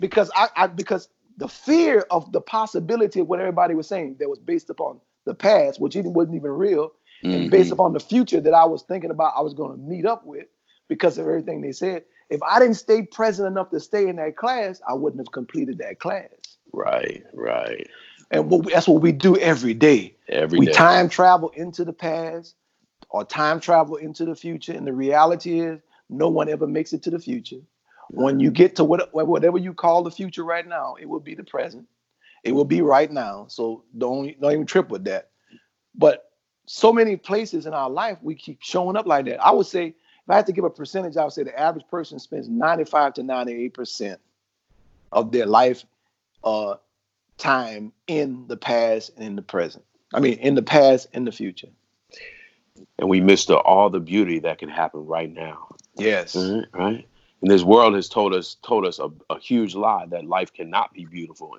because 0.00 0.30
I, 0.34 0.48
I 0.56 0.66
because 0.68 1.08
the 1.36 1.48
fear 1.48 2.06
of 2.10 2.30
the 2.32 2.40
possibility 2.40 3.20
of 3.20 3.28
what 3.28 3.40
everybody 3.40 3.74
was 3.74 3.88
saying 3.88 4.16
that 4.20 4.28
was 4.28 4.38
based 4.38 4.70
upon 4.70 5.00
the 5.28 5.34
past, 5.34 5.80
which 5.80 5.94
even 5.94 6.12
wasn't 6.12 6.36
even 6.36 6.50
real, 6.50 6.92
mm-hmm. 7.22 7.30
and 7.30 7.50
based 7.50 7.70
upon 7.70 7.92
the 7.92 8.00
future 8.00 8.40
that 8.40 8.54
I 8.54 8.64
was 8.64 8.82
thinking 8.82 9.10
about, 9.10 9.34
I 9.36 9.42
was 9.42 9.54
going 9.54 9.70
to 9.70 9.78
meet 9.78 10.06
up 10.06 10.26
with 10.26 10.46
because 10.88 11.18
of 11.18 11.26
everything 11.26 11.60
they 11.60 11.72
said. 11.72 12.04
If 12.30 12.42
I 12.42 12.58
didn't 12.58 12.74
stay 12.74 13.02
present 13.02 13.46
enough 13.46 13.70
to 13.70 13.80
stay 13.80 14.08
in 14.08 14.16
that 14.16 14.36
class, 14.36 14.80
I 14.88 14.94
wouldn't 14.94 15.20
have 15.20 15.32
completed 15.32 15.78
that 15.78 16.00
class. 16.00 16.28
Right, 16.72 17.24
right. 17.32 17.86
And 18.30 18.50
what 18.50 18.66
we, 18.66 18.72
that's 18.72 18.88
what 18.88 19.00
we 19.00 19.12
do 19.12 19.36
every 19.38 19.74
day. 19.74 20.16
Every 20.28 20.58
we 20.58 20.66
day. 20.66 20.72
time 20.72 21.08
travel 21.08 21.50
into 21.50 21.84
the 21.84 21.92
past 21.92 22.54
or 23.08 23.24
time 23.24 23.60
travel 23.60 23.96
into 23.96 24.26
the 24.26 24.34
future. 24.34 24.72
And 24.72 24.86
the 24.86 24.92
reality 24.92 25.60
is, 25.60 25.80
no 26.10 26.28
one 26.28 26.48
ever 26.48 26.66
makes 26.66 26.92
it 26.92 27.02
to 27.04 27.10
the 27.10 27.18
future. 27.18 27.60
When 28.10 28.40
you 28.40 28.50
get 28.50 28.76
to 28.76 28.84
what, 28.84 29.12
whatever 29.12 29.58
you 29.58 29.74
call 29.74 30.02
the 30.02 30.10
future 30.10 30.42
right 30.44 30.66
now, 30.66 30.96
it 30.98 31.06
will 31.06 31.20
be 31.20 31.34
the 31.34 31.44
present. 31.44 31.86
It 32.44 32.52
will 32.52 32.64
be 32.64 32.82
right 32.82 33.10
now. 33.10 33.46
So 33.48 33.84
don't 33.96 34.40
don't 34.40 34.52
even 34.52 34.66
trip 34.66 34.90
with 34.90 35.04
that. 35.04 35.30
But 35.94 36.30
so 36.66 36.92
many 36.92 37.16
places 37.16 37.66
in 37.66 37.74
our 37.74 37.90
life 37.90 38.18
we 38.22 38.34
keep 38.34 38.58
showing 38.60 38.96
up 38.96 39.06
like 39.06 39.26
that. 39.26 39.42
I 39.42 39.50
would 39.50 39.66
say 39.66 39.86
if 39.88 40.30
I 40.30 40.36
had 40.36 40.46
to 40.46 40.52
give 40.52 40.64
a 40.64 40.70
percentage, 40.70 41.16
I 41.16 41.24
would 41.24 41.32
say 41.32 41.42
the 41.42 41.58
average 41.58 41.86
person 41.90 42.18
spends 42.18 42.48
95 42.48 43.14
to 43.14 43.22
98 43.22 43.74
percent 43.74 44.20
of 45.12 45.32
their 45.32 45.46
life 45.46 45.84
uh, 46.44 46.74
time 47.38 47.92
in 48.06 48.46
the 48.46 48.56
past 48.56 49.12
and 49.16 49.24
in 49.24 49.36
the 49.36 49.42
present. 49.42 49.84
I 50.12 50.20
mean, 50.20 50.38
in 50.38 50.54
the 50.54 50.62
past 50.62 51.08
and 51.12 51.26
the 51.26 51.32
future. 51.32 51.68
And 52.98 53.08
we 53.08 53.20
miss 53.20 53.46
the, 53.46 53.56
all 53.56 53.90
the 53.90 54.00
beauty 54.00 54.38
that 54.40 54.58
can 54.58 54.68
happen 54.68 55.06
right 55.06 55.32
now. 55.32 55.74
Yes. 55.96 56.36
Right. 56.36 56.64
right? 56.72 57.08
And 57.40 57.50
this 57.50 57.62
world 57.62 57.94
has 57.94 58.08
told 58.08 58.34
us 58.34 58.56
told 58.62 58.84
us 58.84 58.98
a, 58.98 59.10
a 59.30 59.38
huge 59.38 59.74
lie 59.74 60.06
that 60.06 60.24
life 60.24 60.52
cannot 60.52 60.92
be 60.92 61.04
beautiful. 61.04 61.56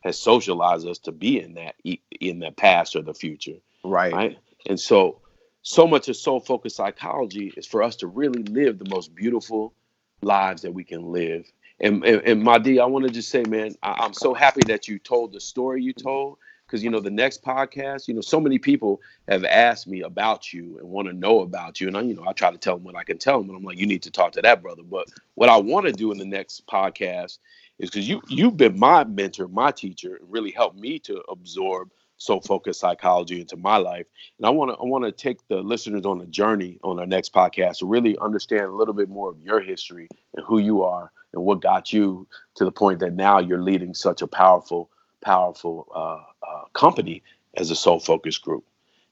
Has 0.00 0.18
socialized 0.18 0.86
us 0.86 0.98
to 1.00 1.12
be 1.12 1.40
in 1.40 1.54
that 1.54 1.76
in 2.20 2.38
the 2.38 2.50
past 2.50 2.96
or 2.96 3.02
the 3.02 3.14
future. 3.14 3.58
Right. 3.84 4.12
Right. 4.12 4.38
And 4.66 4.80
so 4.80 5.20
so 5.62 5.86
much 5.86 6.08
of 6.08 6.16
soul 6.16 6.40
focused 6.40 6.76
psychology 6.76 7.52
is 7.56 7.66
for 7.66 7.82
us 7.82 7.96
to 7.96 8.06
really 8.06 8.42
live 8.44 8.78
the 8.78 8.88
most 8.88 9.14
beautiful 9.14 9.74
lives 10.22 10.62
that 10.62 10.72
we 10.72 10.84
can 10.84 11.12
live. 11.12 11.50
And 11.80 12.04
and, 12.04 12.22
and 12.22 12.42
Mahdi, 12.42 12.80
I 12.80 12.86
want 12.86 13.06
to 13.06 13.10
just 13.10 13.30
say, 13.30 13.42
man, 13.42 13.74
I, 13.82 14.04
am 14.04 14.14
so 14.14 14.34
happy 14.34 14.60
that 14.66 14.88
you 14.88 14.98
told 14.98 15.32
the 15.32 15.40
story 15.40 15.82
you 15.82 15.92
told. 15.92 16.38
Because 16.66 16.84
you 16.84 16.90
know 16.90 17.00
the 17.00 17.10
next 17.10 17.42
podcast, 17.42 18.06
you 18.06 18.14
know, 18.14 18.20
so 18.20 18.38
many 18.38 18.56
people 18.56 19.00
have 19.26 19.44
asked 19.44 19.88
me 19.88 20.02
about 20.02 20.52
you 20.52 20.78
and 20.78 20.88
want 20.88 21.08
to 21.08 21.12
know 21.12 21.40
about 21.40 21.80
you, 21.80 21.88
and 21.88 21.96
I, 21.96 22.02
you 22.02 22.14
know, 22.14 22.24
I 22.28 22.32
try 22.32 22.52
to 22.52 22.58
tell 22.58 22.76
them 22.76 22.84
what 22.84 22.94
I 22.94 23.02
can 23.02 23.18
tell 23.18 23.40
them, 23.40 23.48
and 23.48 23.58
I'm 23.58 23.64
like, 23.64 23.76
you 23.76 23.88
need 23.88 24.04
to 24.04 24.10
talk 24.12 24.30
to 24.32 24.42
that 24.42 24.62
brother. 24.62 24.84
But 24.84 25.08
what 25.34 25.48
I 25.48 25.56
want 25.56 25.86
to 25.86 25.92
do 25.92 26.12
in 26.12 26.18
the 26.18 26.24
next 26.24 26.64
podcast 26.68 27.38
is 27.80 27.90
because 27.90 28.08
you 28.08 28.22
you've 28.28 28.56
been 28.56 28.78
my 28.78 29.04
mentor, 29.04 29.48
my 29.48 29.72
teacher, 29.72 30.16
and 30.16 30.30
really 30.30 30.50
helped 30.50 30.78
me 30.78 30.98
to 31.00 31.22
absorb 31.28 31.90
soul 32.18 32.40
focused 32.42 32.80
psychology 32.80 33.40
into 33.40 33.56
my 33.56 33.78
life. 33.78 34.06
And 34.38 34.46
I 34.46 34.50
want 34.50 34.70
to 34.70 34.76
I 34.76 34.84
want 34.84 35.04
to 35.04 35.12
take 35.12 35.46
the 35.48 35.56
listeners 35.56 36.04
on 36.04 36.20
a 36.20 36.26
journey 36.26 36.78
on 36.84 37.00
our 37.00 37.06
next 37.06 37.32
podcast 37.32 37.78
to 37.78 37.86
really 37.86 38.16
understand 38.18 38.66
a 38.66 38.74
little 38.74 38.94
bit 38.94 39.08
more 39.08 39.30
of 39.30 39.40
your 39.40 39.60
history 39.60 40.08
and 40.36 40.44
who 40.46 40.58
you 40.58 40.82
are 40.82 41.10
and 41.32 41.42
what 41.42 41.62
got 41.62 41.92
you 41.92 42.28
to 42.56 42.64
the 42.64 42.72
point 42.72 43.00
that 43.00 43.14
now 43.14 43.38
you're 43.38 43.62
leading 43.62 43.94
such 43.94 44.20
a 44.20 44.26
powerful 44.26 44.90
powerful 45.22 45.88
uh, 45.94 46.22
uh, 46.46 46.64
company 46.74 47.22
as 47.56 47.70
a 47.70 47.76
soul 47.76 47.98
focused 47.98 48.42
group. 48.42 48.64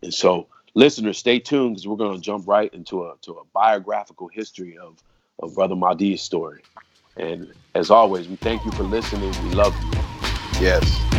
And 0.03 0.13
so, 0.13 0.47
listeners, 0.75 1.19
stay 1.19 1.39
tuned 1.39 1.77
because 1.77 1.87
we're 1.87 1.97
going 1.97 2.17
to 2.17 2.23
jump 2.23 2.47
right 2.47 2.73
into 2.75 3.05
a 3.05 3.15
to 3.23 3.33
a 3.33 3.45
biographical 3.55 4.29
history 4.29 4.77
of 4.77 5.03
of 5.39 5.55
Brother 5.55 5.77
Mahdi's 5.77 6.21
story. 6.21 6.61
And 7.19 7.53
as 7.75 7.91
always, 7.91 8.29
we 8.29 8.37
thank 8.37 8.65
you 8.65 8.71
for 8.71 8.85
listening. 8.85 9.31
We 9.45 9.51
love 9.51 9.75
you. 9.83 10.01
Yes. 10.61 11.18